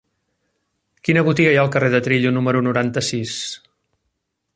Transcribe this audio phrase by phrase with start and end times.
[1.09, 3.37] Quina botiga hi ha al carrer de Trillo número noranta-sis?